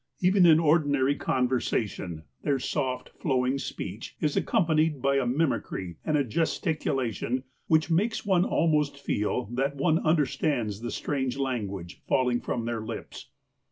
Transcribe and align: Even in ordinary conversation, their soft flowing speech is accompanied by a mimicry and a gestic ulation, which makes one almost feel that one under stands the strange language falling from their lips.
Even 0.19 0.47
in 0.47 0.59
ordinary 0.59 1.13
conversation, 1.13 2.23
their 2.41 2.57
soft 2.57 3.09
flowing 3.19 3.59
speech 3.59 4.15
is 4.19 4.35
accompanied 4.35 4.99
by 4.99 5.17
a 5.17 5.27
mimicry 5.27 5.97
and 6.03 6.17
a 6.17 6.23
gestic 6.23 6.79
ulation, 6.85 7.43
which 7.67 7.91
makes 7.91 8.25
one 8.25 8.43
almost 8.43 8.97
feel 8.97 9.45
that 9.51 9.75
one 9.75 9.99
under 9.99 10.25
stands 10.25 10.81
the 10.81 10.89
strange 10.89 11.37
language 11.37 12.01
falling 12.09 12.41
from 12.41 12.65
their 12.65 12.81
lips. 12.81 13.29